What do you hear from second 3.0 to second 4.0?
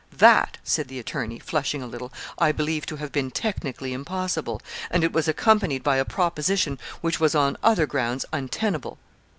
been technically